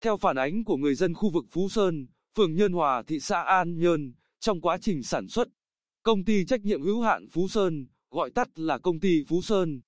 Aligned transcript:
Theo 0.00 0.16
phản 0.16 0.36
ánh 0.36 0.64
của 0.64 0.76
người 0.76 0.94
dân 0.94 1.14
khu 1.14 1.30
vực 1.30 1.44
Phú 1.50 1.68
Sơn, 1.68 2.06
phường 2.36 2.54
Nhân 2.54 2.72
Hòa, 2.72 3.02
thị 3.06 3.20
xã 3.20 3.42
An 3.42 3.78
Nhơn, 3.78 4.12
trong 4.40 4.60
quá 4.60 4.78
trình 4.80 5.02
sản 5.02 5.28
xuất, 5.28 5.48
công 6.02 6.24
ty 6.24 6.44
trách 6.44 6.60
nhiệm 6.60 6.82
hữu 6.82 7.02
hạn 7.02 7.28
Phú 7.32 7.48
Sơn, 7.48 7.86
gọi 8.10 8.30
tắt 8.30 8.48
là 8.58 8.78
công 8.78 9.00
ty 9.00 9.24
Phú 9.28 9.42
Sơn, 9.42 9.80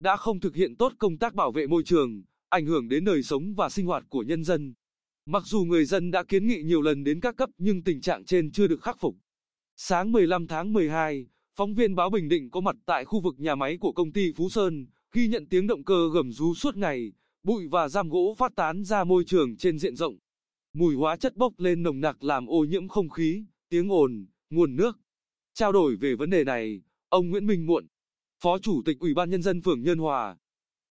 đã 0.00 0.16
không 0.16 0.40
thực 0.40 0.54
hiện 0.54 0.76
tốt 0.76 0.92
công 0.98 1.18
tác 1.18 1.34
bảo 1.34 1.52
vệ 1.52 1.66
môi 1.66 1.82
trường, 1.82 2.22
ảnh 2.48 2.66
hưởng 2.66 2.88
đến 2.88 3.04
đời 3.04 3.22
sống 3.22 3.54
và 3.54 3.68
sinh 3.68 3.86
hoạt 3.86 4.04
của 4.08 4.22
nhân 4.22 4.44
dân. 4.44 4.74
Mặc 5.26 5.42
dù 5.46 5.64
người 5.64 5.84
dân 5.84 6.10
đã 6.10 6.24
kiến 6.24 6.46
nghị 6.46 6.62
nhiều 6.62 6.82
lần 6.82 7.04
đến 7.04 7.20
các 7.20 7.36
cấp 7.36 7.50
nhưng 7.58 7.84
tình 7.84 8.00
trạng 8.00 8.24
trên 8.24 8.52
chưa 8.52 8.66
được 8.66 8.82
khắc 8.82 9.00
phục. 9.00 9.16
Sáng 9.76 10.12
15 10.12 10.46
tháng 10.46 10.72
12, 10.72 11.26
phóng 11.56 11.74
viên 11.74 11.94
báo 11.94 12.10
Bình 12.10 12.28
Định 12.28 12.50
có 12.50 12.60
mặt 12.60 12.76
tại 12.86 13.04
khu 13.04 13.20
vực 13.20 13.34
nhà 13.38 13.54
máy 13.54 13.76
của 13.80 13.92
công 13.92 14.12
ty 14.12 14.32
Phú 14.36 14.48
Sơn, 14.48 14.86
ghi 15.12 15.28
nhận 15.28 15.46
tiếng 15.46 15.66
động 15.66 15.84
cơ 15.84 16.10
gầm 16.14 16.32
rú 16.32 16.54
suốt 16.54 16.76
ngày, 16.76 17.12
bụi 17.42 17.68
và 17.70 17.88
giam 17.88 18.08
gỗ 18.08 18.34
phát 18.38 18.52
tán 18.56 18.84
ra 18.84 19.04
môi 19.04 19.24
trường 19.24 19.56
trên 19.56 19.78
diện 19.78 19.96
rộng. 19.96 20.18
Mùi 20.72 20.94
hóa 20.94 21.16
chất 21.16 21.36
bốc 21.36 21.52
lên 21.58 21.82
nồng 21.82 22.00
nặc 22.00 22.24
làm 22.24 22.46
ô 22.46 22.64
nhiễm 22.64 22.88
không 22.88 23.08
khí, 23.08 23.44
tiếng 23.68 23.92
ồn, 23.92 24.26
nguồn 24.50 24.76
nước. 24.76 24.98
Trao 25.54 25.72
đổi 25.72 25.96
về 25.96 26.14
vấn 26.14 26.30
đề 26.30 26.44
này, 26.44 26.82
ông 27.08 27.30
Nguyễn 27.30 27.46
Minh 27.46 27.66
Muộn, 27.66 27.86
Phó 28.42 28.58
Chủ 28.58 28.82
tịch 28.84 28.98
Ủy 29.00 29.14
ban 29.14 29.30
Nhân 29.30 29.42
dân 29.42 29.60
phường 29.60 29.82
Nhân 29.82 29.98
Hòa, 29.98 30.36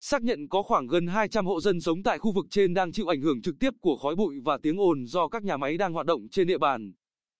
xác 0.01 0.23
nhận 0.23 0.49
có 0.49 0.63
khoảng 0.63 0.87
gần 0.87 1.07
200 1.07 1.45
hộ 1.45 1.61
dân 1.61 1.81
sống 1.81 2.03
tại 2.03 2.19
khu 2.19 2.31
vực 2.31 2.45
trên 2.49 2.73
đang 2.73 2.91
chịu 2.91 3.07
ảnh 3.07 3.21
hưởng 3.21 3.41
trực 3.41 3.55
tiếp 3.59 3.73
của 3.81 3.97
khói 3.97 4.15
bụi 4.15 4.35
và 4.43 4.57
tiếng 4.61 4.81
ồn 4.81 5.05
do 5.05 5.27
các 5.27 5.43
nhà 5.43 5.57
máy 5.57 5.77
đang 5.77 5.93
hoạt 5.93 6.05
động 6.05 6.27
trên 6.31 6.47
địa 6.47 6.57
bàn. 6.57 6.93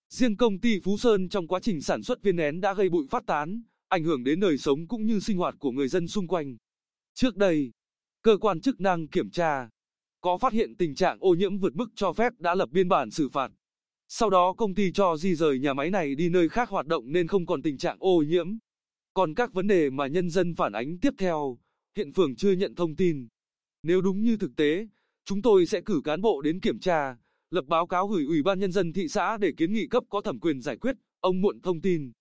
Riêng 0.10 0.38
công 0.38 0.60
ty 0.60 0.80
Phú 0.80 0.98
Sơn 0.98 1.30
trong 1.30 1.48
quá 1.48 1.60
trình 1.60 1.82
sản 1.82 2.04
xuất 2.04 2.22
viên 2.22 2.36
nén 2.36 2.62
đã 2.62 2.74
gây 2.74 2.90
bụi 2.90 3.06
phát 3.10 3.24
tán, 3.28 3.62
ảnh 3.88 4.04
hưởng 4.04 4.24
đến 4.24 4.40
đời 4.40 4.58
sống 4.58 4.88
cũng 4.88 5.06
như 5.06 5.20
sinh 5.20 5.38
hoạt 5.38 5.56
của 5.60 5.72
người 5.72 5.88
dân 5.88 6.08
xung 6.08 6.28
quanh. 6.28 6.58
Trước 7.14 7.36
đây, 7.36 7.72
cơ 8.28 8.38
quan 8.38 8.62
chức 8.62 8.82
năng 8.82 9.08
kiểm 9.08 9.30
tra, 9.30 9.70
có 10.22 10.38
phát 10.38 10.54
hiện 10.54 10.76
tình 10.78 10.96
trạng 10.96 11.18
ô 11.20 11.34
nhiễm 11.34 11.58
vượt 11.58 11.76
mức 11.76 11.90
cho 11.96 12.14
phép 12.14 12.34
đã 12.40 12.56
lập 12.56 12.70
biên 12.72 12.88
bản 12.88 13.12
xử 13.12 13.30
phạt. 13.30 13.52
Sau 14.08 14.30
đó 14.30 14.54
công 14.54 14.76
ty 14.76 14.92
cho 14.92 15.18
di 15.18 15.36
rời 15.36 15.60
nhà 15.60 15.74
máy 15.74 15.90
này 15.90 16.16
đi 16.16 16.30
nơi 16.30 16.50
khác 16.50 16.70
hoạt 16.70 16.88
động 16.88 17.12
nên 17.12 17.28
không 17.28 17.46
còn 17.46 17.62
tình 17.62 17.78
trạng 17.78 17.98
ô 18.00 18.24
nhiễm. 18.28 18.58
Còn 19.14 19.34
các 19.34 19.54
vấn 19.54 19.68
đề 19.68 19.90
mà 19.90 20.08
nhân 20.08 20.30
dân 20.30 20.56
phản 20.56 20.74
ánh 20.74 21.00
tiếp 21.00 21.14
theo, 21.18 21.58
hiện 21.98 22.14
phường 22.14 22.36
chưa 22.36 22.52
nhận 22.52 22.76
thông 22.76 22.96
tin. 22.96 23.28
Nếu 23.84 24.02
đúng 24.02 24.22
như 24.22 24.38
thực 24.38 24.56
tế, 24.56 24.88
chúng 25.26 25.42
tôi 25.42 25.66
sẽ 25.66 25.82
cử 25.82 26.02
cán 26.04 26.22
bộ 26.22 26.42
đến 26.42 26.60
kiểm 26.60 26.80
tra, 26.80 27.18
lập 27.52 27.66
báo 27.68 27.88
cáo 27.88 28.08
gửi 28.08 28.26
Ủy 28.26 28.44
ban 28.44 28.60
Nhân 28.60 28.72
dân 28.72 28.94
thị 28.94 29.08
xã 29.08 29.38
để 29.38 29.52
kiến 29.58 29.74
nghị 29.74 29.88
cấp 29.88 30.04
có 30.10 30.22
thẩm 30.22 30.40
quyền 30.40 30.62
giải 30.62 30.78
quyết, 30.78 30.96
ông 31.20 31.42
Muộn 31.42 31.62
thông 31.62 31.82
tin. 31.82 32.12